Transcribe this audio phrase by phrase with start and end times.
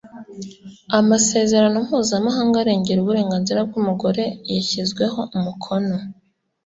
[0.99, 5.95] amasezerano mpuzamahanga arengera uburenganzira bw’umugore yashyizweho umukono